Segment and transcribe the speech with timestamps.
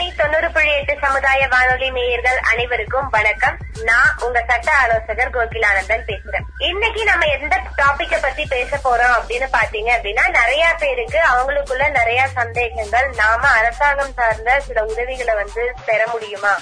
[0.00, 3.56] ஆகாஷ்வாணி தொண்ணூறு புள்ளி எட்டு சமுதாய வானொலி நேயர்கள் அனைவருக்கும் வணக்கம்.
[3.82, 6.46] நான் உங்க சட்ட ஆலோசகர் கோகிலானந்தன் பேசுறேன்.
[6.58, 13.08] இன்னைக்கு நம்ம எந்த டாபிக்க பத்தி பேச போறோம் அப்படின்னு பாத்தீங்க அப்படின்னா நிறைய பேருக்கு அவங்களுக்குள்ள நிறைய சந்தேகங்கள்.
[13.16, 16.54] நாம அரசாங்கம் சார்ந்த சில உதவிகளை வந்து பெற முடியுமா?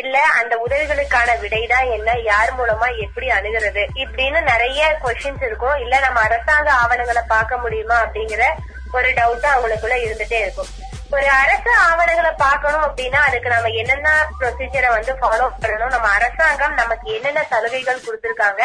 [0.00, 2.10] இல்ல அந்த உதவிகளுக்கான விடைதான் என்ன?
[2.24, 3.84] யார் மூலமா எப்படி அணுகிறது?
[3.94, 5.76] இப்படின்னு நிறைய கொஸ்டின்ஸ் இருக்கும்.
[5.76, 8.44] இல்ல நம்ம அரசாங்க ஆவணங்களை பார்க்க முடியுமா அப்படிங்கிற
[8.92, 10.72] ஒரு டவுட் அவங்களுக்குள்ள இருந்துட்டே இருக்கும்.
[11.12, 15.92] ஒரு அரசு ஆவணங்களை பார்க்கணும் அப்படின்னா அதுக்கு நம்ம என்னென்ன ப்ரொசீஜரை வந்து ஃபாலோ பண்ணணும்?
[15.94, 18.62] நம்ம அரசாங்கம் நமக்கு என்னென்ன சலுகைகள் கொடுத்திருக்காங்க?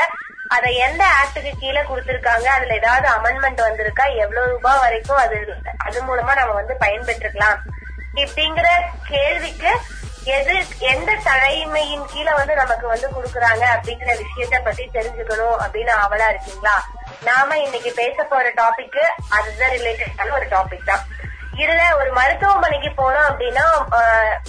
[0.55, 2.47] அதை எந்த ஆக்டுக்கு கீழே கொடுத்திருக்காங்க?
[2.55, 4.05] அதுல ஏதாவது அமெண்ட்மெண்ட் வந்திருக்கா?
[4.23, 5.37] எவ்வளவு ரூபாய் வரைக்கும் அது
[5.77, 7.59] அது மூலமா நம்ம வந்து பயன்பெற்றுக்கலாம்.
[8.23, 8.69] இப்படிங்கிற
[9.11, 9.71] கேள்விக்கு
[10.23, 10.55] எது
[10.93, 16.75] எந்த தலைமையின் கீழே வந்து நமக்கு வந்து கொடுக்கறாங்க அப்படிங்கிற விஷயத்த பத்தி தெரிஞ்சுக்கணும் அப்படின்னு ஆவலா இருக்கீங்களா?
[17.23, 21.05] நாம இன்னைக்கு பேச போற டாபிக் அதுதான் ரிலேட்டடான ஒரு டாபிக் தான்.
[21.61, 23.65] இதுல ஒரு மருத்துவமனைக்கு போனோம் அப்படின்னா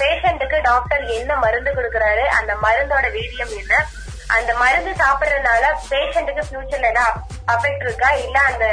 [0.01, 3.75] பேஷண்ட்டுக்கு டாக்டர் என்ன மருந்து கொடுக்கறாரு அந்த மருந்தோட வீரியம் என்ன?
[4.37, 7.21] அந்த மருந்து சாப்பிடுறதுனால பேஷண்ட்டுக்கு ஃபியூச்சர்ல ஏதாவது
[7.55, 8.11] அஃபெக்ட் இருக்கா?
[8.25, 8.67] இல்ல அந்த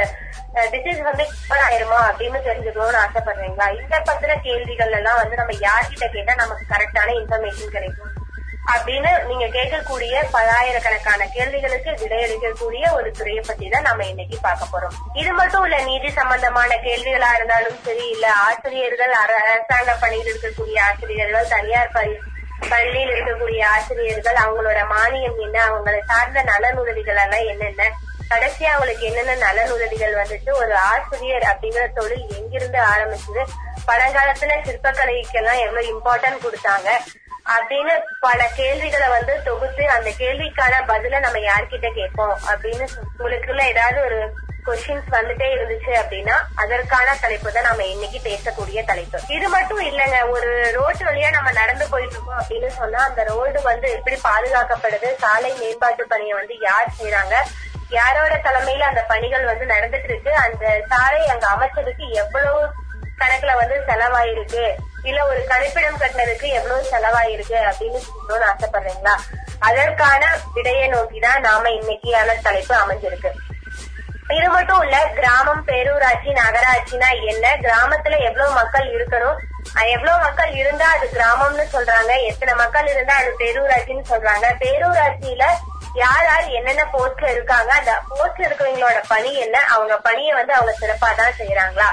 [0.73, 3.67] டிசீஸ் வந்து cure ஆயிருமா அப்படின்னு தெரிஞ்சுக்கணும்னு ஆசைப்படுறீங்களா?
[3.79, 8.13] இந்த பத்திர கேள்விகள் எல்லாம் வந்து நம்ம யார்கிட்ட கேட்டா நமக்கு கரெக்டான இன்ஃபர்மேஷன் கிடைக்கும்.
[8.67, 14.95] அப்படின்னு நீங்க கேட்கக்கூடிய பல்லாயிரக்கணக்கான கேள்விகளுக்கு விடையளிக்கக்கூடிய ஒரு துறையை பத்தி தான் நம்ம இன்னைக்கு பார்க்க போறோம்.
[15.13, 21.47] இது மட்டும் இல்ல நீதி சம்பந்தமான கேள்விகளா இருந்தாலும் சரி இல்ல ஆசிரியர்கள் அர- அரசாங்க பணியில் இருக்கக்கூடிய ஆசிரியர்கள்
[21.49, 22.17] தனியார் பள்ளி
[22.69, 27.89] பள்ளியில் இருக்கக்கூடிய ஆசிரியர்கள் அவங்களோட மானியம் என்ன அவங்களை சார்ந்த நலன் உதவிகள் எல்லாம் என்னென்ன
[28.29, 33.43] கடைசியா அவங்களுக்கு என்னென்ன நலன் உதவிகள் வந்துச்சு ஒரு ஆசிரியர் அப்படிங்கிற தொழில் எங்கிருந்து ஆரம்பிச்சது
[33.85, 36.89] பழங்காலத்துல சிற்பக்கலைக்கெல்லாம் எவ்வளவு இம்பார்ட்டன்ட் கொடுத்தாங்க
[37.47, 44.19] அப்படின்னு பல கேள்விகளை வந்து தொகுத்து அந்த கேள்விக்கான பதில நம்ம யார்கிட்ட கேட்போம் அப்படின்னு உங்களுக்குள்ள ஏதாவது ஒரு
[44.65, 49.19] கொஸ்டின்ஸ் வந்துட்டே இருந்துச்சு அப்படின்னா அதற்கான தலைப்பு தான் நம்ம இன்னைக்கு பேசக்கூடிய தலைப்பு.
[49.27, 53.89] இது மட்டும் இல்லைங்க ஒரு ரோடு வழியா நம்ம நடந்து போயிட்டு இருக்கோம் அப்படின்னு சொன்னா அந்த ரோடு வந்து
[53.91, 57.37] எப்படி பாதுகாக்கப்படுது சாலை மேம்பாட்டு பணியை வந்து யார் செய்யறாங்க
[57.91, 62.59] யாரோட தலைமையில அந்த பணிகள் வந்து நடந்துட்டு இருக்கு அந்த சாலை அங்க அமைச்சதுக்கு எவ்வளவு
[63.19, 64.73] கணக்குல வந்து செலவாயிருக்கு.
[65.03, 69.15] இல்ல ஒரு கணிப்பிடம் கட்டினதுக்கு எவ்வளவு செலவாயிருக்கு அப்படின்னு சொல்லணும்னு ஆசைப்படுறீங்களா?
[69.59, 73.31] அதற்கான விடையை நோக்கிதான் நாம இன்னைக்கான தலைப்பு அமைஞ்சிருக்கு.
[74.33, 77.55] இது மட்டும் இல்ல கிராமம் பேரூராட்சி நகராட்சினா என்ன?
[77.55, 79.37] கிராமத்துல எவ்வளவு மக்கள் இருக்கணும்?
[79.85, 82.23] எவ்வளவு மக்கள் இருந்தா அது கிராமம்னு சொல்றாங்க.
[82.23, 84.45] எத்தனை மக்கள் இருந்தா அது பேரூராட்சின்னு சொல்றாங்க.
[84.59, 85.45] பேரூராட்சியில
[85.93, 87.73] யார் யார் என்னென்ன போஸ்ட்ல இருக்காங்க?
[87.73, 89.63] அந்த போஸ்ட்ல இருக்கிறவங்களோட பணி என்ன?
[89.63, 91.89] அவங்க பணியை வந்து அவங்க சிறப்பா தான் செய்யறாங்களா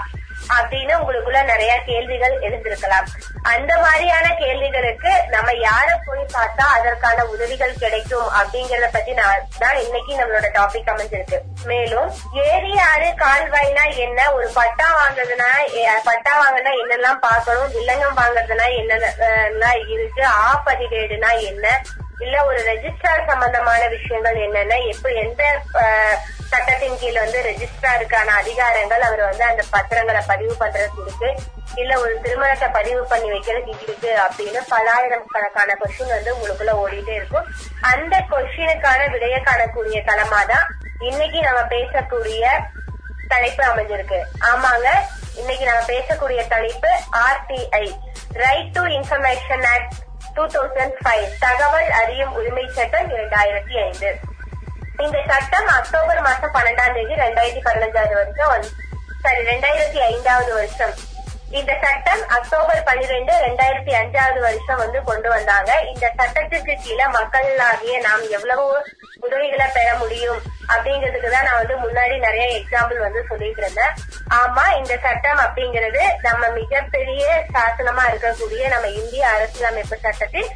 [0.56, 3.06] அப்படின்னு உங்களுக்குள்ள நிறைய கேள்விகள் எழுந்திருக்கலாம்.
[3.53, 10.12] அந்த மாதிரியான கேள்விகளுக்கு நம்ம யார போய் பார்த்தா அதற்கான உதவிகள் கிடைக்கும் அப்படிங்கறத பத்தி நான் தான் இன்னைக்கு
[10.21, 11.41] நம்மளோட டாபிக் அமைஞ்சிருக்கு.
[11.71, 12.09] மேலும்
[12.53, 14.21] ஏரி ஆறு கால்வாய்னா என்ன?
[14.37, 15.50] ஒரு பட்டா வாங்குறதுனா
[16.09, 17.75] பட்டா வாங்கினா என்னெல்லாம் பார்க்கணும்?
[17.76, 20.25] வில்லங்கம் வாங்குறதுனா என்னென்ன இருக்கு?
[20.25, 21.66] ஆ பதிவேடுனா என்ன?
[22.25, 24.75] இல்ல ஒரு ரெஜிஸ்டார் சம்பந்தமான விஷயங்கள் என்னென்ன?
[24.93, 25.43] எப்ப எந்த
[26.54, 31.28] சட்டத்தின் கீழ் வந்து ரெஜிஸ்ட்ராருக்கான அதிகாரங்கள் அவர் வந்து அந்த பத்திரங்களை பதிவு பண்றதுக்கு இருக்கு.
[31.81, 37.47] இல்ல ஒரு திருமணத்தை பதிவு பண்ணி வைக்கிறதுக்கு இருக்கு அப்படின்னு பலாயிரம் கணக்கான கொஸ்டின் வந்து உங்களுக்குள்ள ஓடிட்டே இருக்கும்.
[37.93, 40.66] அந்த கொஸ்டினுக்கான விடைய காணக்கூடிய தளமா தான்
[41.09, 42.44] இன்னைக்கு நம்ம பேசக்கூடிய
[43.32, 44.20] தலைப்பு அமைஞ்சிருக்கு.
[44.50, 44.88] ஆமாங்க
[45.41, 46.93] இன்னைக்கு நம்ம பேசக்கூடிய தலைப்பு
[47.28, 47.84] RTI
[48.44, 49.97] right to information act
[50.37, 54.12] two thousand five தகவல் அறியும் உரிமை சட்டம் இரண்டாயிரத்தி ஐந்து.
[55.04, 58.70] இந்த சட்டம் அக்டோபர் மாசம் பன்னெண்டாம் தேதி ரெண்டாயிரத்தி பதினஞ்சாவது வருஷம் வந்து
[59.25, 60.94] சாரி ரெண்டாயிரத்தி ஐந்தாவது வருஷம்.
[61.59, 65.70] இந்த சட்டம் அக்டோபர் பன்னிரெண்டு ரெண்டாயிரத்தி அஞ்சாவது வருஷம் வந்து கொண்டு வந்தாங்க.
[65.91, 68.65] இந்த சட்டத்திற்கு கீழே மக்களாகிய நாம் எவ்வளவு
[69.26, 70.41] உதவிகளை பெற முடியும்
[70.72, 73.94] அப்படிங்கிறதுக்கு தான் நான் வந்து முன்னாடி நிறைய எக்ஸாம்பிள் வந்து சொல்லிட்டு இருந்தேன்.
[74.41, 80.50] ஆமா இந்த சட்டம் அப்படிங்கிறது நம்ம மிகப்பெரிய சாசனமா இருக்கக்கூடிய நம்ம இந்திய அரசியலமைப்பு சட்டத்தின்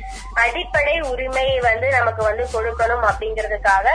[0.44, 3.86] அடிப்படை உரிமையை வந்து நமக்கு வந்து கொடுக்கணும் அப்படிங்கிறதுக்காக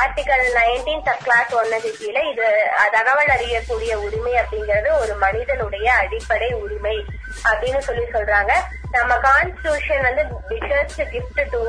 [0.00, 2.48] ஆர்டிகல் நைன்டீன் சப் கிளாஸ் ஒன்னுக்கு கீழே இது
[2.96, 6.96] தகவல் அறியக்கூடிய உரிமை அப்படிங்கிறது ஒரு மனிதனுடைய அடிப்படை உரிமை
[7.50, 8.52] அப்படின்னு சொல்லி சொல்றாங்க.
[8.90, 11.60] நம்ம கான்ஸ்டியூஷன் வந்து biggest gift to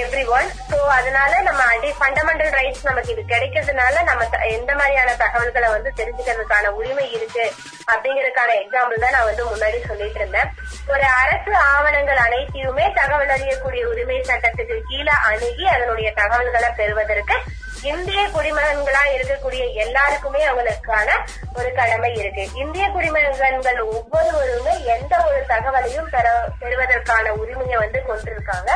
[0.36, 4.24] everyone so அதனால நம்ம அடி ஃபண்டமெண்டல் ரைட்ஸ் நமக்கு இது கிடைக்கிறதுனால நம்ம
[4.56, 7.44] எந்த மாதிரியான தகவல்களை வந்து தெரிஞ்சுக்கிறதுக்கான உரிமை இருக்கு
[7.92, 10.50] அப்படிங்கறதுக்கான எக்ஸாம்பிள் தான் நான் வந்து முன்னாடி சொல்லிட்டு இருந்தேன்.
[10.92, 17.38] ஒரு அரசு ஆவணங்கள் அனைத்தையுமே தகவல் அறியக்கூடிய உரிமை சட்டத்துக்கு கீழே அணுகி அதனுடைய தகவல்களை பெறுவதற்கு
[17.86, 21.10] இந்திய குடிமகன்களா இருக்கக்கூடிய எல்லாருக்குமே அவங்களுக்கான
[21.54, 22.48] ஒரு கடமை இருக்கு.
[22.54, 28.70] இந்திய குடிமகன்கள் ஒவ்வொருவருமே எந்த ஒரு தகவலையும் பெற பெறுவதற்கான உரிமையை வந்து கொண்டிருக்காங்க.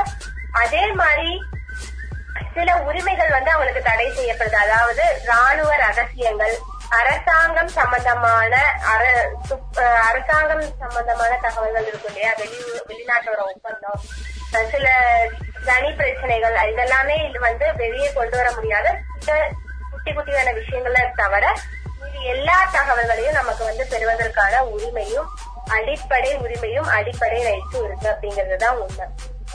[0.53, 1.43] அதே மாதிரி
[2.55, 4.55] சில உரிமைகள் வந்து அவங்களுக்கு தடை செய்யப்படுது.
[4.55, 6.59] அதாவது ராணுவ ரகசியங்கள்
[6.89, 9.33] அரசாங்கம் சம்பந்தமான அர-
[10.09, 12.35] அரசாங்கம் சம்பந்தமான தகவல்கள் இருக்கும் இல்லையா?
[12.37, 12.57] வெளி
[12.89, 14.01] வெளிநாட்டோட ஒப்பந்தம்.
[14.53, 14.91] அஹ் சில
[15.65, 18.89] தனி பிரச்சனைகள் இதெல்லாமே இது வந்து வெளியே கொண்டு வர முடியாத
[19.91, 21.45] குட்டி குட்டியான விஷயங்களை தவிர
[22.07, 25.29] இது எல்லா தகவல்களையும் நமக்கு வந்து பெறுவதற்கான உரிமையும்
[25.69, 29.07] அடிப்படை உரிமையும் அடிப்படை ரைட்ஸும் இருக்கு அப்படிங்கறதுதான் உண்மை.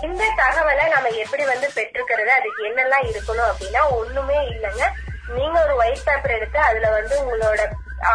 [0.01, 4.85] இந்த தகவலை நம்ம எப்படி வந்து பெற்றுக்கிறது அதுக்கு என்னெல்லாம் இருக்கணும் அப்படின்னா ஒண்ணுமே இல்லைங்க.
[5.27, 7.61] நீங்க ஒரு ஒயிட் பேப்பர் எடுத்து அதுல வந்து உங்களோட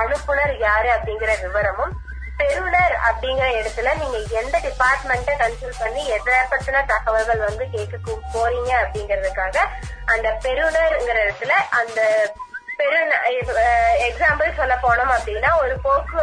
[0.00, 1.92] அனுப்புனர் யாரு அப்படிங்கிற விவரமும்
[2.40, 7.96] பெறுநர் அப்படிங்கிற இடத்துல நீங்க எந்த டிபார்ட்மெண்ட்டை கன்சல்ட் பண்ணி எதை பத்தின தகவல்கள் வந்து கேட்க
[8.34, 9.56] போறீங்க அப்படிங்கறதுக்காக
[10.04, 12.00] அந்த பெறுநர்ங்கிற இடத்துல அந்த
[12.78, 13.12] பெருந
[14.06, 16.22] எக்ஸாம்பிள் சொல்ல போனோம் அப்படின்னா ஒரு போக்கு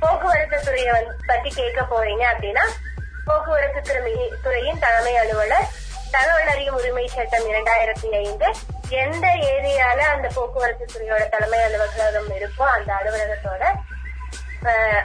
[0.00, 0.94] போக்குவரத்து துறையை
[1.26, 2.64] பத்தி கேட்க போறீங்க அப்படின்னா
[3.26, 3.80] போக்குவரத்து
[4.42, 5.68] துறையின் தலைமை அலுவலர்
[6.12, 8.46] தகவல் அறியும் உரிமை சட்டம் இரண்டாயிரத்தி ஐந்து
[8.96, 13.62] எந்த ஏரியால அந்த போக்குவரத்து துறையோட தலைமை அலுவலகம் இருக்கோ அந்த அலுவலகத்தோட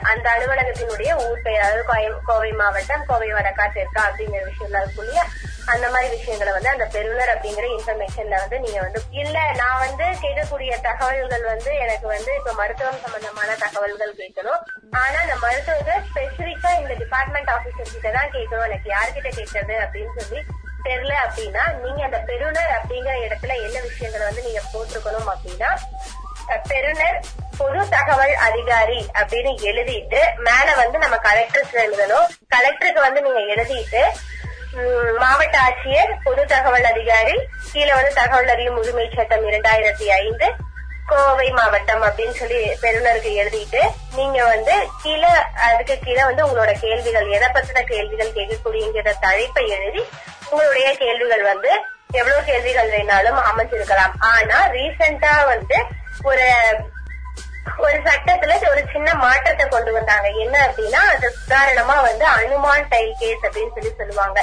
[0.02, 1.84] அந்த அலுவலகத்தினுடைய ஊர் பெயர் அதாவது
[2.24, 5.24] கோவை மாவட்டம் கோவை வடக்காட்டு இருக்கா அப்படிங்கிற விஷயம்லாம் இருக்கும் இல்லையா?
[5.66, 10.80] அந்த மாதிரி விஷயங்களை வந்து அந்த பெறுநர் அப்படிங்கிற இன்ஃபர்மேஷன்ல வந்து நீங்க வந்து இல்ல நான் வந்து கேட்கக்கூடிய
[10.80, 14.62] தகவல்கள் வந்து எனக்கு வந்து இப்ப மருத்துவம் சம்பந்தமான தகவல்கள் கேட்கணும்.
[14.90, 18.64] ஆனா அந்த மருத்துவர்கள் ஸ்பெசிபிக்கா இந்த டிபார்ட்மெண்ட் ஆபீசர் கிட்ட தான் கேட்கணும்.
[18.64, 20.40] எனக்கு யார்கிட்ட கேட்கறது அப்படின்னு சொல்லி
[20.84, 25.70] தெரியல அப்படின்னா நீங்க அந்த பெறுநர் அப்படிங்கிற இடத்துல என்ன விஷயங்களை வந்து நீங்க போட்டிருக்கணும் அப்படின்னா
[26.68, 27.18] பெறுநர்
[27.58, 32.26] பொது தகவல் அதிகாரி அப்படின்னு எழுதிட்டு மேல வந்து நம்ம கலெக்டருக்கு எழுதணும்.
[32.54, 34.02] கலெக்டருக்கு வந்து நீங்க எழுதிட்டு
[34.78, 37.36] உம், மாவட்ட ஆட்சியர் பொது தகவல் அதிகாரி
[37.72, 40.48] கீழே வந்து தகவல் அறியும் உரிமை சட்டம் இரண்டாயிரத்தி ஐந்து
[41.06, 43.82] கோவை மாவட்டம் அப்படின்னு சொல்லி பெருநருக்கு எழுதிட்டு
[44.14, 45.30] நீங்க வந்து கீழே
[45.68, 50.02] அதுக்கு கீழே வந்து உங்களோட கேள்விகள் எதை பத்தின கேள்விகள் கேட்கக்கூடியங்கிற தலைப்பை எழுதி
[50.50, 51.70] உங்களுடைய கேள்விகள் வந்து
[52.12, 54.14] எவ்வளவு கேள்விகள் வேணாலும் அமைஞ்சிருக்கலாம்.
[54.18, 55.78] ஆனா ரீசெண்டா வந்து
[56.22, 56.46] ஒரு
[57.78, 60.28] ஒரு சட்டத்துல ஒரு சின்ன மாற்றத்தை கொண்டு வந்தாங்க.
[60.28, 64.40] என்ன அப்படின்னா அது உதாரணமா வந்து அனுமான் டைல் கேஸ் அப்படின்னு சொல்லி சொல்லுவாங்க.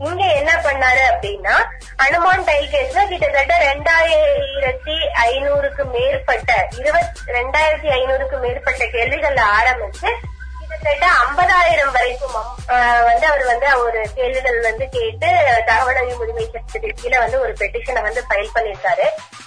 [0.00, 1.54] இங்க என்ன பண்ணாரு அப்படின்னா
[1.96, 10.10] அனுமான் டைல் கேஸ்ல கிட்டத்தட்ட ரெண்டாயிரத்தி ஐநூறுக்கு மேற்பட்ட இருபத் ரெண்டாயிரத்தி ஐநூறுக்கு மேற்பட்ட கேள்விகள்ல ஆரம்பிச்சு
[10.74, 12.36] கிட்டத்தட்ட ஐம்பதாயிரம் வரைக்கும்
[13.04, 15.28] வந்து அவர் வந்து ஒரு கேள்விகள் வந்து கேட்டு
[15.66, 19.06] தகவல் அறிவு உரிமை சட்டத்துக்கு கீழே வந்து ஒரு பெட்டிஷனை வந்து ஃபைல் பண்ணிருக்காரு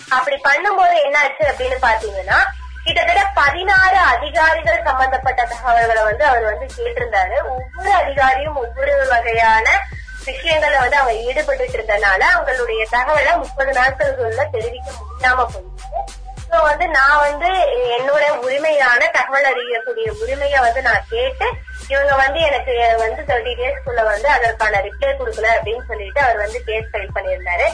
[0.09, 2.39] அப்படி பண்ணும்போது என்ன ஆச்சு அப்படின்னு பாத்தீங்கன்னா
[2.83, 7.38] கிட்டத்தட்ட பதினாறு அதிகாரிகள் சம்பந்தப்பட்ட தகவல்களை வந்து அவர் வந்து கேட்டிருந்தாரு.
[7.50, 9.65] ஒவ்வொரு அதிகாரியும் ஒவ்வொரு வகையான
[10.25, 16.16] விஷயங்களை வந்து அவங்க ஈடுபட்டு இருந்தனால அவங்களுடைய தகவலை முப்பது நாட்களுக்குள்ள தெரிவிக்க முடியாம போயிருக்கு
[16.57, 17.50] சோ வந்து நான் வந்து
[17.95, 21.48] என்னோட உரிமையான தகவல் அறியக்கூடிய உரிமையை வந்து நான் கேட்டு
[21.92, 26.89] இவங்க வந்து எனக்கு வந்து தேர்ட்டி டேஸ்க்குள்ள வந்து அதற்கான ரிப்ளை கொடுக்கல அப்படின்னு சொல்லிட்டு அவர் வந்து கேஸ்
[26.94, 27.68] ஃபைல் பண்ணியிருந்தாரு.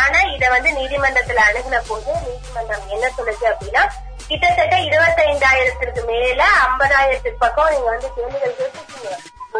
[0.00, 3.82] ஆனா இத வந்து நீதிமன்றத்துல அணுகுன போது நீதிமன்றம் என்ன சொல்லுச்சு அப்படின்னா
[4.30, 9.10] கிட்டத்தட்ட இருபத்தைந்தாயிரத்திற்கு மேல ஐம்பதாயிரத்துக்கு பக்கம் நீங்க வந்து கேள்விகள் கேட்டுக்கீங்க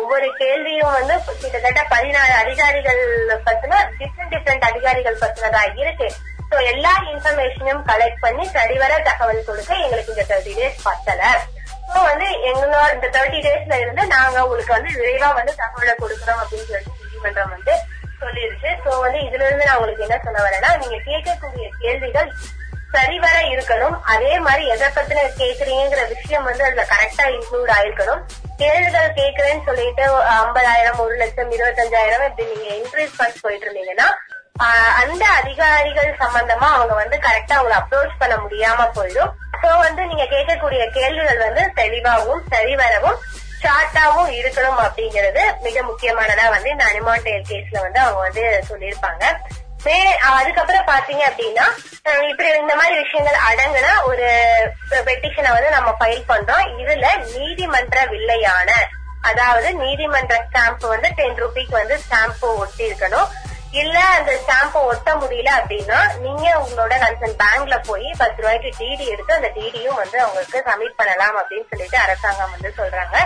[0.01, 3.05] ஒவ்வொரு கேள்வியும் வந்து கிட்டத்தட்ட பதினாறு அதிகாரிகள்
[3.47, 6.09] பத்தின டிஃப்ரெண்ட் டிஃப்ரெண்ட் அதிகாரிகள் பத்தினதா இருக்கு.
[6.51, 11.23] சோ எல்லா இன்ஃபர்மேஷனையும் கலெக்ட் பண்ணி சரிவர தகவல் கொடுக்க எங்களுக்கு இந்த தேர்ட்டி டேஸ் பத்தல.
[11.91, 16.69] சோ வந்து எங்களோட இந்த தேர்ட்டி டேஸ்ல இருந்து நாங்க உங்களுக்கு வந்து விரைவா வந்து தகவலை கொடுக்குறோம் அப்படின்னு
[16.71, 17.75] சொல்லிட்டு நீதிமன்றம் வந்து
[18.23, 18.71] சொல்லிருச்சு.
[18.85, 22.31] சோ வந்து இதுல இருந்து நான் உங்களுக்கு என்ன சொல்ல வரேன்னா நீங்க கேட்கக்கூடிய கேள்விகள்
[22.95, 23.97] சரிவர இருக்கணும்.
[24.13, 28.23] அதே மாதிரி எதை பத்தின கேக்குறீங்கிற விஷயம் வந்து அதுல கரெக்டா இன்க்ளூட் ஆயிருக்கணும்.
[28.63, 30.05] கேள்விகள் கேக்குறேன்னு சொல்லிட்டு
[30.41, 34.09] ஐம்பதாயிரம் ஒரு லட்சம் இருபத்தஞ்சாயிரம் இப்படி நீங்க இன்க்ரீஸ் பண்ணி போயிட்டு இருந்தீங்கன்னா
[35.03, 39.33] அந்த அதிகாரிகள் சம்பந்தமா அவங்க வந்து கரெக்டா அவங்களை அப்ரோச் பண்ண முடியாம போயிடும்.
[39.63, 43.19] சோ வந்து நீங்க கேட்கக்கூடிய கேள்விகள் வந்து தெளிவாகவும் சரிவரவும்
[43.63, 49.25] ஷார்ட்டாவும் இருக்கணும் அப்படிங்கறது மிக முக்கியமானதா வந்து இந்த அனிமான் டேல் கேஸ்ல வந்து அவங்க வந்து சொல்லியிருப்பாங்க.
[49.85, 49.99] மே
[50.39, 51.67] அதுக்கப்புறம் பாத்தீங்க அப்படின்னா
[52.31, 54.27] இப்படி இந்த மாதிரி விஷயங்கள் அடங்குன ஒரு
[55.07, 56.67] பெட்டிஷனை வந்து நம்ம ஃபைல் பண்றோம்.
[56.83, 58.71] இதுல நீதிமன்ற வில்லையான
[59.29, 63.31] அதாவது நீதிமன்ற ஸ்டாம்ப் வந்து டென் ருபீக்கு வந்து ஸ்டாம்ப் ஒட்டி இருக்கணும்
[63.71, 69.35] இல்ல அந்த ஸ்டாம்ப ஒட்ட முடியல அப்படின்னா நீங்க உங்களோட கன்சர்ன் பேங்க்ல போய் பத்து ரூபாய்க்கு டிடி எடுத்து
[69.35, 73.17] அந்த டிடியும் வந்து அவங்களுக்கு சப்மிட் பண்ணலாம் அப்படின்னு சொல்லிட்டு அரசாங்கம் வந்து சொல்றாங்க.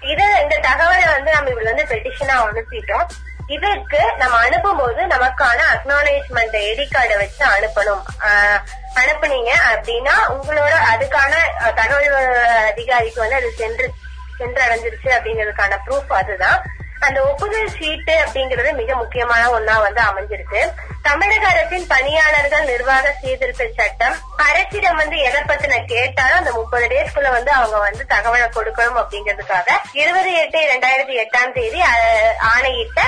[0.00, 3.06] இது இந்த தகவலை வந்து நம்ம இவ்வளவு வந்து பெட்டிஷனா அனுப்பிட்டோம்.
[3.46, 8.02] இதுக்கு நம்ம அனுப்பும்போது நமக்கான அக்னாலேஜ்மெண்ட் ஐடி கார்டை வச்சு அனுப்பணும்.
[8.20, 8.60] ஆஹ்
[8.94, 11.34] அனுப்புனீங்க அப்படின்னா உங்களோட அதுக்கான
[11.74, 13.92] தகவல் அதிகாரிக்கு வந்து அது சென்று
[14.38, 16.64] சென்று அடைஞ்சிருச்சு அப்படிங்கிறதுக்கான ப்ரூஃப் அதுதான்.
[17.00, 20.60] அந்த ஒப்புதல் சீட்டு அப்படிங்கிறது மிக முக்கியமான ஒன்னா வந்து அமைஞ்சிருக்கு.
[21.02, 24.16] தமிழக அரசின் பணியாளர்கள் நிர்வாக சீர்திருத்த சட்டம்
[24.46, 29.68] அரசிடம் வந்து எதை பத்தின கேட்டாலும் அந்த முப்பது டேஸ்க்குள்ள வந்து அவங்க வந்து தகவலை கொடுக்கணும் அப்படிங்கிறதுக்காக
[30.00, 33.00] இருபது எட்டு இரண்டாயிரத்தி எட்டாம் தேதி அஹ், ஆணையிட்ட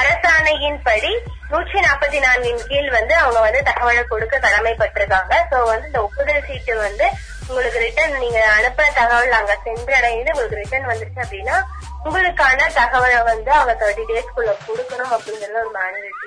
[0.00, 1.12] அரசாணையின்படி
[1.50, 5.34] நூற்றி நாற்பத்தி நான்கின் கீழ் வந்து அவங்க வந்து தகவலை கொடுக்க கடமைப்பட்டிருக்காங்க.
[5.50, 7.06] சோ வந்து இந்த ஒப்புதல் சீட்டு வந்து
[7.48, 11.56] உங்களுக்கு ரிட்டர்ன் நீங்க அனுப்புற தகவல் அங்க சென்றடைந்து உங்களுக்கு ரிட்டர்ன் வந்துருச்சு அப்படின்னா
[12.04, 15.72] உங்களுக்கான தகவலை வந்து அவங்க தேர்ட்டி டேஸ்க்குள்ள கொடுக்கணும் அப்படிங்கறது ஒரு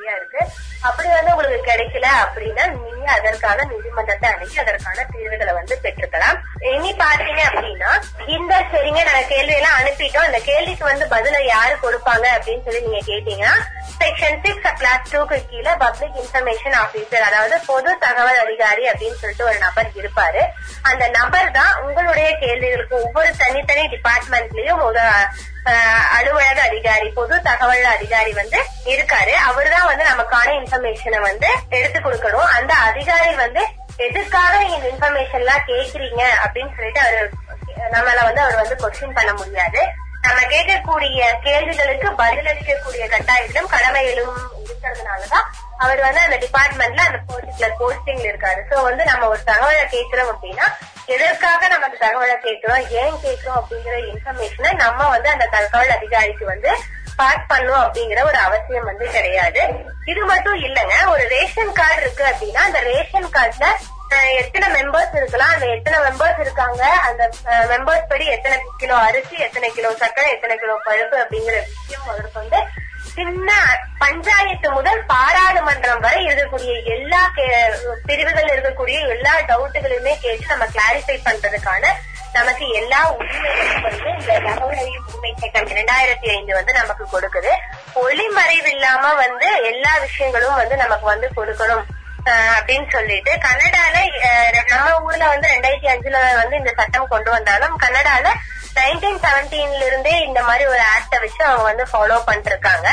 [0.02, 0.42] மேனரிட்டியா இருக்கு.
[0.88, 6.38] அப்படி வந்து உங்களுக்கு கிடைக்கல அப்படின்னா நீங்க அதற்கான நீதிமன்றத்தை அணுகி அதற்கான தீர்வுகளை வந்து பெற்றுக்கலாம்.
[6.74, 7.92] இனி பாத்தீங்க அப்படின்னா
[8.36, 10.28] இந்த சரிங்க நாங்க கேள்வி எல்லாம் அனுப்பிட்டோம்.
[10.30, 13.56] இந்த கேள்விக்கு வந்து பதில யாரு கொடுப்பாங்க அப்படின்னு சொல்லி நீங்க கேட்டீங்கன்னா
[14.02, 19.58] செக்ஷன் சிக்ஸ் கிளாஸ் டூக்கு கீழே பப்ளிக் இன்ஃபர்மேஷன் ஆபீசர் அதாவது பொது தகவல் அதிகாரி அப்படின்னு சொல்லிட்டு ஒரு
[19.66, 20.42] நபர் இருப்பாரு.
[20.90, 24.84] அந்த நபர் தான் உங்களுடைய கேள்விகளுக்கு ஒவ்வொரு தனித்தனி டிபார்ட்மெண்ட்லயும்
[26.18, 28.60] அலுவலக அதிகாரி பொது தகவல் அதிகாரி வந்து
[28.94, 29.34] இருக்காரு.
[29.50, 32.52] அவர்தான் வந்து நமக்கான இன்ஃபர்மேஷனை வந்து எடுத்து கொடுக்கணும்.
[32.58, 33.64] அந்த அதிகாரி வந்து
[34.08, 37.24] எதுக்காக இந்த இன்ஃபர்மேஷன் எல்லாம் கேக்குறீங்க அப்படின்னு சொல்லிட்டு அவரு
[37.96, 39.82] நம்மள வந்து அவர் வந்து கொஸ்டின் பண்ண முடியாது.
[40.26, 45.48] நம்ம கேட்கக்கூடிய கேள்விகளுக்கு பதிலளிக்கக்கூடிய கட்டாயத்திலும் கடமையிலும் இருக்கிறதுனாலதான்
[45.84, 48.62] அவர் வந்து அந்த டிபார்ட்மெண்ட்ல அந்த பர்டிகுலர் போஸ்டிங்ல இருக்காரு.
[48.72, 50.68] சோ வந்து நம்ம ஒரு தகவலை கேட்கிறோம் அப்படின்னா
[51.14, 56.72] எதற்காக நம்ம அந்த தகவலை கேட்கிறோம் ஏன் கேட்கிறோம் அப்படிங்கிற இன்ஃபர்மேஷனை நம்ம வந்து அந்த தகவல் அதிகாரிக்கு வந்து
[57.22, 59.64] பாஸ் பண்ணும் அப்படிங்கிற ஒரு அவசியம் வந்து கிடையாது.
[60.08, 63.68] இது மட்டும் இல்லைங்க ஒரு ரேஷன் கார்டு இருக்கு அப்படின்னா அந்த ரேஷன் கார்டுல
[64.40, 67.24] எத்தனை மெம்பர்ஸ் இருக்கலாம் அந்த எத்தனை மெம்பர்ஸ் இருக்காங்க அந்த
[67.70, 72.60] மெம்பர்ஸ் படி எத்தனை கிலோ அரிசி எத்தனை கிலோ சர்க்கரை எத்தனை கிலோ பருப்பு அப்படிங்கிற விஷயம் அவருக்கு வந்து
[73.12, 73.52] சின்ன
[74.00, 77.48] பஞ்சாயத்து முதல் பாராளுமன்றம் வரை இருக்கக்கூடிய எல்லா கே-
[78.06, 81.84] பிரிவுகள் இருக்கக்கூடிய எல்லா டவுட்டுகளுமே கேட்டு நம்ம கிளாரிஃபை பண்றதுக்கான
[82.34, 87.52] நமக்கு எல்லா உரிமைகளும் வந்து இந்த தகவல் அறியும் உரிமை சட்டம் இரண்டாயிரத்தி ஐந்து வந்து நமக்கு கொடுக்குது.
[88.02, 91.84] ஒளிமறைவு இல்லாம வந்து எல்லா விஷயங்களும் வந்து நமக்கு வந்து கொடுக்கணும்
[92.32, 93.96] ஆஹ் அப்படின்னு சொல்லிட்டு கனடால
[94.72, 98.26] நம்ம ஊர்ல வந்து ரெண்டாயிரத்தி அஞ்சுல வந்து இந்த சட்டம் கொண்டு வந்தாலும் கனடால
[98.76, 102.88] நைன்டீன் செவன்டீன்ல இருந்தே இந்த மாதிரி ஒரு ஆக்ட வச்சு அவங்க வந்து ஃபாலோ பண்ணிருக்காங்க.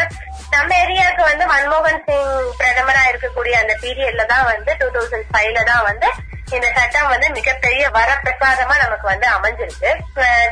[0.51, 5.85] நம்ம ஏரியாவுக்கு வந்து மன்மோகன் சிங் பிரதமரா இருக்கக்கூடிய அந்த பீரியட்ல தான் வந்து டூ தௌசண்ட் ஃபைவ்ல தான்
[5.85, 6.09] வந்து
[6.57, 9.91] இந்த சட்டம் வந்து மிகப்பெரிய வரப்பிரசாதமா நமக்கு வந்து அமைஞ்சிருக்கு.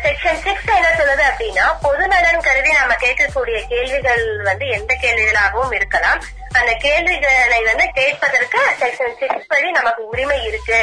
[0.05, 6.21] செக்ஷன் சிக்ஸ் என்ன சொல்லுது அப்படின்னா பொது நலன் கருதி நம்ம கேட்கக்கூடிய கேள்விகள் வந்து எந்த கேள்விகளாகவும் இருக்கலாம்.
[6.53, 10.81] அந்த கேள்விகளை வந்து கேட்பதற்கு செக்ஷன் சிக்ஸ் படி நமக்கு உரிமை இருக்கு.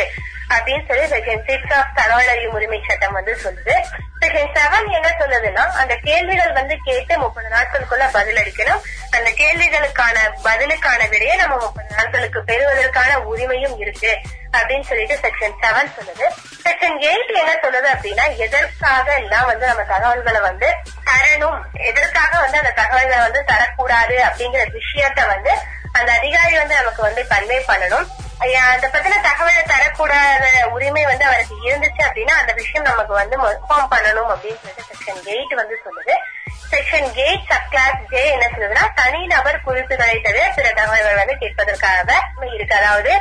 [0.55, 3.75] அப்படின்னு சொல்லி செக்ஷன் சிக்ஸ் ஆஃப் தகவல் அறியும் உரிமை சட்டம் வந்து சொல்லுது.
[4.21, 8.83] செக்ஷன் செவன் என்ன சொல்லுதுன்னா அந்த கேள்விகள் வந்து கேட்டு முப்பது நாட்களுக்குள்ள பதில் அளிக்கணும்.
[9.11, 14.11] அந்த கேள்விகளுக்கான பதிலுக்கான விடையை நம்ம முப்பது நாட்களுக்கு பெறுவதற்கான உரிமையும் இருக்கு
[14.57, 16.25] அப்படின்னு சொல்லிட்டு செக்ஷன் செவன் சொல்லுது.
[16.65, 20.67] செக்ஷன் எயிட் என்ன சொல்லுது அப்படின்னா எதற்காக எல்லாம் வந்து நம்ம தகவல்களை வந்து
[21.09, 21.59] தரணும்?
[21.73, 25.53] எதற்காக வந்து அந்த தகவல்களை வந்து தரக்கூடாது அப்படிங்கிற விஷயத்த வந்து
[25.91, 28.07] அந்த அதிகாரி வந்து நமக்கு வந்து கன்வே பண்ணணும்.
[28.43, 30.45] அந்த பத்தின தகவலை தரக்கூடாத
[30.75, 35.53] உரிமை வந்து அவருக்கு இருந்துச்சு அப்படின்னா அந்த விஷயம் நமக்கு வந்து இன்ஃபார்ம் பண்ணணும் அப்படின்னு சொல்லிட்டு செக்ஷன் எயிட்
[35.59, 36.15] வந்து சொல்லுது.
[36.71, 42.11] Section eight sub clause J என்ன சொல்லுதுன்னா தனிநபர் குறிப்புகளை தவிர பிற தகவல்கள் வந்து கேட்பதற்காக
[42.53, 42.75] இருக்கு.
[42.75, 43.13] அதாவது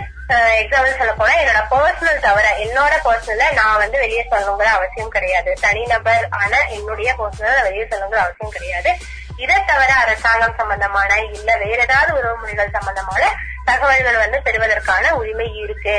[0.63, 5.53] எக்ஸாம்பிள் சொல்ல போனா என்னோட பர்சனல் தவிர என்னோட பர்சனல நான் வந்து வெளியே சொல்லணுங்கிற அவசியம் கிடையாது.
[5.61, 8.93] தனிநபர் ஆன என்னுடைய பர்சனல் வெளியே சொல்லணுங்கிற அவசியம் கிடையாது.
[9.37, 13.23] இதை தவிர அரசாங்கம் சம்பந்தமான இல்ல வேற ஏதாவது உறவுமுறைகள் சம்பந்தமான
[13.65, 15.97] தகவல்கள் வந்து பெறுவதற்கான உரிமை இருக்கு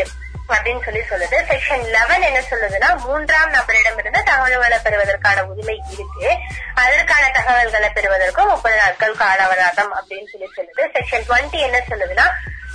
[0.50, 1.38] அப்படின்னு சொல்லி சொல்லுது.
[1.50, 6.30] செக்ஷன் லெவன் என்ன சொல்லுதுன்னா மூன்றாம் நபரிடமிருந்து தகவல்களை பெறுவதற்கான உரிமை இருக்கு.
[6.74, 10.84] அதற்கான தகவல்களை பெறுவதற்கும் முப்பது நாட்கள் கால அவகாசம் அப்படின்னு சொல்லி சொல்லுது.
[10.96, 12.28] செக்ஷன் டுவெண்ட்டி என்ன சொல்லுதுன்னா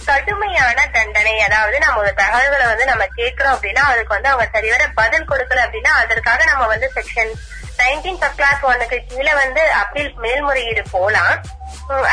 [0.07, 5.28] கடுமையான தண்டனை அதாவது நம்ம ஒரு தகவல்களை வந்து நம்ம கேட்கிறோம் அப்படின்னா அதுக்கு வந்து அவங்க சரிவர பதில்
[5.30, 7.33] கொடுக்கல அப்படின்னா அதற்காக நம்ம வந்து செக்ஷன்
[7.81, 11.35] நைன்டீன் சப் கிளாஸ் ஒன்னுக்கு கீழே வந்து அப்பீல் மேல்முறையீடு போலாம்.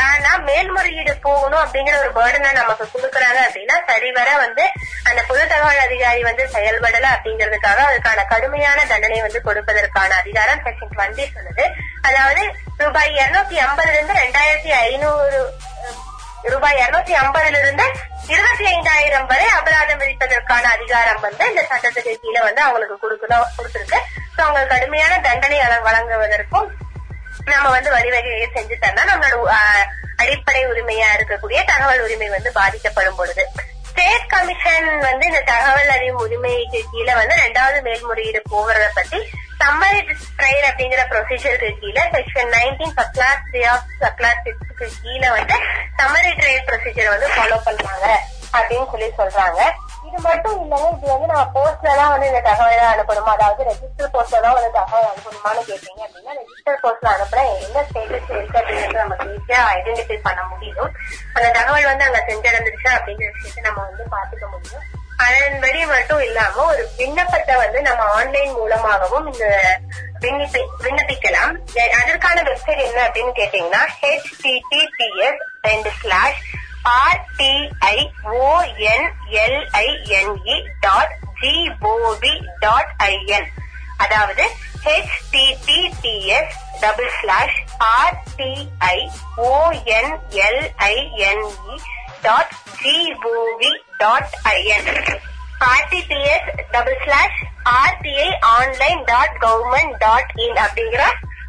[0.07, 4.63] ஆனா மேல்முறையீடு போகணும் அப்படிங்கிற ஒரு பேர்டனை நமக்கு கொடுக்கறாங்க அப்படின்னா சரிவர வந்து
[5.09, 11.25] அந்த பொது தகவல் அதிகாரி வந்து செயல்படல அப்படிங்கிறதுக்காக அதுக்கான கடுமையான தண்டனை வந்து கொடுப்பதற்கான அதிகாரம் செக்ஷன் டுவெண்ட்டி
[11.35, 11.65] சொல்லுது.
[12.09, 12.43] அதாவது
[12.83, 15.39] ரூபாய் இருநூத்தி ஐம்பதுல இருந்து ரெண்டாயிரத்தி ஐநூறு
[16.53, 17.85] ரூபாய் இருநூத்தி ஐம்பதுல இருந்து
[18.33, 23.99] இருபத்தி ஐந்தாயிரம் வரை அபராதம் விதிப்பதற்கான அதிகாரம் வந்து இந்த சட்டத்துக்கு கீழே வந்து அவங்களுக்கு கொடுக்கணும் கொடுத்திருக்கு.
[24.43, 26.67] அவங்க கடுமையான தண்டனை வழங்குவதற்கும்
[27.51, 29.53] நம்ம வந்து வழிவகையை செஞ்சு தந்தா நம்மளோட
[30.21, 33.43] அடிப்படை உரிமையா இருக்கக்கூடிய தகவல் உரிமை வந்து பாதிக்கப்படும் பொழுது.
[33.89, 39.19] ஸ்டேட் கமிஷன் வந்து இந்த தகவல் அறியும் உரிமைக்கு கீழே வந்து ரெண்டாவது மேல்முறையீடு போகிறத பத்தி
[39.61, 39.99] சம்மரி
[40.39, 43.85] ட்ரையல் அப்படிங்கிற ப்ரொசீஜருக்கு கீழே section nineteen first clause three of
[44.19, 45.57] clause சிக்ஸ்க்கு கீழே வந்து
[46.01, 48.07] சம்மரி ட்ரையல் ப்ரொசீஜர் வந்து ஃபாலோ பண்றாங்க
[48.57, 49.61] அப்படின்னு சொல்லி சொல்றாங்க.
[50.07, 53.31] இது மட்டும் இல்லைங்க இது வந்து நான் போஸ்ட்ல தான் வந்து இந்த தகவலை அனுப்பணுமா?
[53.37, 58.59] அதாவது ரெஜிஸ்டர் போஸ்ட்ல தான் வந்து தகவல் அனுப்பணுமான்னு கேட்டீங்க அப்படின்னா ரெஜிஸ்டர் போஸ்ட்ல அனுப்புனா என்ன ஸ்டேட்டஸ் இருக்கு
[58.59, 60.91] அப்படின்றது நமக்கு ஈஸியா ஐடென்டிஃபை பண்ண முடியும்.
[61.35, 64.85] அந்த தகவல் வந்து அங்க சென்றடைந்துருச்சா அப்படிங்கிற விஷயத்தை நம்ம வந்து பாத்துக்க முடியும்.
[65.25, 69.45] அதன்படி மட்டும் இல்லாம ஒரு விண்ணப்பத்தை வந்து நம்ம ஆன்லைன் மூலமாகவும் இந்த
[70.23, 71.53] விண்ணப்பி விண்ணப்பிக்கலாம்.
[71.99, 76.41] அதற்கான வெப்சைட் என்ன அப்படின்னு கேட்டீங்கன்னா ஹெச்டிடிபிஎஸ் ரெண்டு slash
[76.93, 77.97] RTI
[79.27, 83.49] online dot gov dot in
[83.97, 84.45] அதாவது
[84.85, 87.59] HTTPS double slash
[87.93, 88.97] RTI
[90.45, 91.75] online
[92.21, 94.89] dot gov dot in
[95.69, 97.39] RTPS double slash
[97.75, 101.03] RTI online dot government dot in அப்படிங்கிற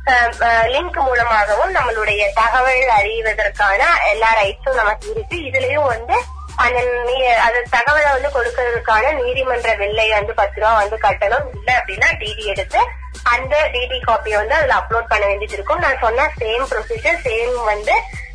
[0.06, 5.36] லிங்க் மூலமாகவும் நம்மளுடைய தகவல் அறிவதற்கான எல்லா ரைட்ஸும் நமக்கு இருக்கு.
[5.36, 6.22] இதுலயும் வந்து
[6.56, 11.44] அந்த நீ- அது தகவலை வந்து கொடுக்கறதுக்கான நீதிமன்ற வில்லை வந்து பத்து ரூபா வந்து கட்டணும்.
[11.54, 12.78] இல்ல அப்படின்னா டிடி எடுத்து
[13.24, 15.78] அந்த டிடி காப்பியை வந்து அதுல அப்லோட் பண்ண வேண்டியது இருக்கும்.
[15.78, 17.92] நான் சொன்ன சேம் ப்ரொசீஜர் சேம் வந்து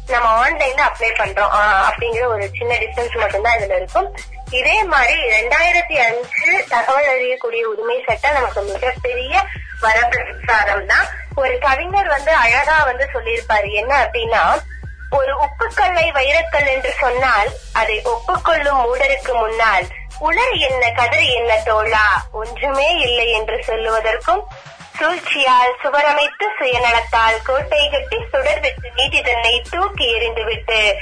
[0.07, 1.63] நம்ம ஆன்லைன்ல அப்ளை பண்றோம்.
[1.87, 4.17] அப்படிங்கிற ஒரு சின்ன டிஸ்டன்ஸ் மட்டும்தான் இதுல இருக்கும்.
[4.49, 9.45] இதே மாதிரி ரெண்டாயிரத்தி அஞ்சு தகவல் அறியக்கூடிய உரிமை சட்டம் நமக்கு மிகப்பெரிய
[9.81, 11.05] வரப்பிரசாரம் தான்.
[11.35, 13.71] ஒரு கவிஞர் வந்து அழகா வந்து சொல்லியிருப்பாரு.
[13.71, 14.61] என்ன அப்படின்னா
[15.09, 19.87] ஒரு உப்புக்கல்லை வைரக்கல் என்று சொன்னால் அதை ஒப்புக்கொள்ளும் மூடருக்கு முன்னால்
[20.19, 22.23] உலர் என்ன கதறி என்ன தோழா?
[22.31, 24.43] ஒன்றுமே இல்லை என்று சொல்லுவதற்கும்
[24.99, 30.97] சூழ்ச்சியால் சுவரமைத்து சுயநலத்தால் கோட்டை கட்டி சுடர் விட்டு நீதி தன்னை தூக்கி எறிந்து விட்டு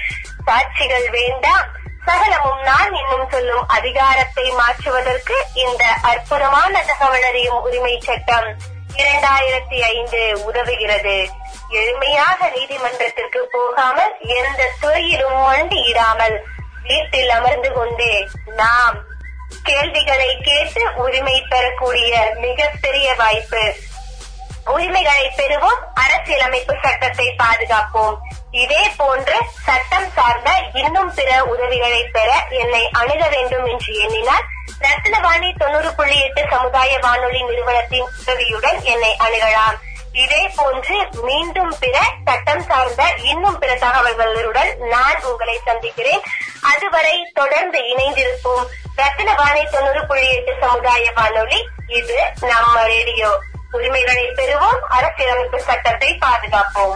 [0.45, 1.67] சாட்சிகள் வேண்டாம்
[2.05, 8.77] சகலமும் நான் இன்னும் சொல்லும் அதிகாரத்தை மாற்றுவதற்கு இந்த அற்புதமான தகவலறியும் உரிமை சட்டம்.
[8.95, 11.27] இரண்டாயிரத்தி ஐந்து உதவுகிறது.
[11.69, 16.37] எளிமையாக நீதிமன்றத்திற்கு போகாமல் எந்த துறையிலும் மண்டியிடாமல்
[16.83, 18.97] வீட்டில் அமர்ந்து கொண்டே நாம்
[19.63, 23.73] கேள்விகளை கேட்டு உரிமை பெறக்கூடிய மிகப்பெரிய வாய்ப்பு.
[24.65, 25.79] உரிமைகளை பெறுவோம்.
[25.93, 28.17] அரசியலமைப்பு சட்டத்தை பாதுகாப்போம்.
[28.51, 34.43] இதே போன்று சட்டம் சார்ந்த இன்னும் பிற உதவிகளை பெற என்னை அணுக வேண்டும் என்று எண்ணினால்
[34.81, 39.77] ரத்னவாணி தொண்ணூறு புள்ளி எட்டு சமுதாய வானொலி நிறுவனத்தின் உதவியுடன் என்னை அணுகலாம்.
[40.13, 46.21] இதே போன்று மீண்டும் பிற சட்டம் சார்ந்த இன்னும் பிற தகவல்களுடன் நான் உங்களை சந்திக்கிறேன்.
[46.61, 48.65] அதுவரை தொடர்ந்து இணைந்திருப்போம்.
[48.97, 53.41] ரத்தினவாணி தொண்ணூறு புள்ளி எட்டு சமுதாய வானொலி இது நம்ம ரேடியோ.
[53.71, 54.79] உரிமைகளை பெறுவோம்.
[54.89, 56.95] அரசியலமைப்பு சட்டத்தை பாதுகாப்போம்.